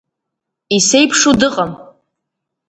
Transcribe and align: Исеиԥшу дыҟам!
Исеиԥшу 0.75 1.33
дыҟам! 1.39 1.71